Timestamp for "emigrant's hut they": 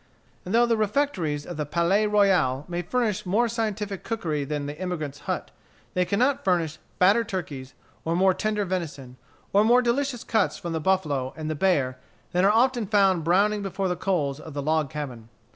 4.81-6.05